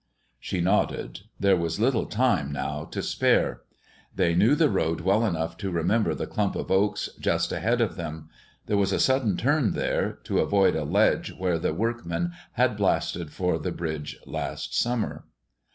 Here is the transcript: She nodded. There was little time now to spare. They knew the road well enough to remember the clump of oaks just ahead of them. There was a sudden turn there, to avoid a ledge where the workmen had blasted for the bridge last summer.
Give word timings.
She 0.39 0.61
nodded. 0.61 1.19
There 1.39 1.55
was 1.55 1.79
little 1.79 2.07
time 2.07 2.51
now 2.51 2.85
to 2.85 3.03
spare. 3.03 3.61
They 4.15 4.33
knew 4.33 4.55
the 4.55 4.67
road 4.71 5.01
well 5.01 5.23
enough 5.23 5.57
to 5.57 5.69
remember 5.69 6.15
the 6.15 6.25
clump 6.25 6.55
of 6.55 6.71
oaks 6.71 7.07
just 7.19 7.51
ahead 7.51 7.81
of 7.81 7.97
them. 7.97 8.27
There 8.65 8.77
was 8.79 8.91
a 8.91 8.99
sudden 8.99 9.37
turn 9.37 9.73
there, 9.73 10.13
to 10.23 10.39
avoid 10.39 10.75
a 10.75 10.85
ledge 10.85 11.33
where 11.37 11.59
the 11.59 11.71
workmen 11.71 12.31
had 12.53 12.77
blasted 12.77 13.31
for 13.31 13.59
the 13.59 13.71
bridge 13.71 14.17
last 14.25 14.73
summer. 14.75 15.23